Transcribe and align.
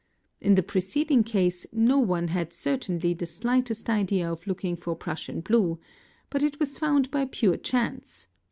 In 0.39 0.55
the 0.55 0.63
preceding 0.63 1.23
case 1.23 1.67
no 1.71 1.99
one 1.99 2.27
certainly 2.49 3.09
had 3.09 3.19
the 3.19 3.27
slightest 3.27 3.87
idea 3.87 4.31
of 4.31 4.47
looking 4.47 4.75
for 4.75 4.95
prussian 4.95 5.41
blue, 5.41 5.79
but 6.31 6.41
it 6.41 6.59
was 6.59 6.79
found 6.79 7.11
by 7.11 7.25
pure 7.25 7.57
chance. 7.57 8.25